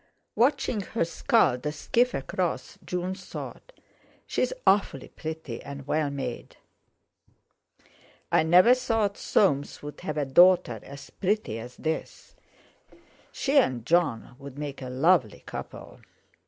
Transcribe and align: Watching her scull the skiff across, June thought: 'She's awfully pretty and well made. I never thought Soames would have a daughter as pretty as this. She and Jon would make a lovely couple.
Watching 0.33 0.81
her 0.81 1.05
scull 1.05 1.59
the 1.59 1.71
skiff 1.71 2.15
across, 2.15 2.79
June 2.83 3.13
thought: 3.13 3.71
'She's 4.25 4.51
awfully 4.65 5.09
pretty 5.09 5.61
and 5.61 5.85
well 5.85 6.09
made. 6.09 6.57
I 8.31 8.41
never 8.41 8.73
thought 8.73 9.15
Soames 9.15 9.83
would 9.83 10.01
have 10.01 10.17
a 10.17 10.25
daughter 10.25 10.79
as 10.81 11.11
pretty 11.11 11.59
as 11.59 11.75
this. 11.77 12.33
She 13.31 13.59
and 13.59 13.85
Jon 13.85 14.35
would 14.39 14.57
make 14.57 14.81
a 14.81 14.89
lovely 14.89 15.41
couple. 15.45 15.99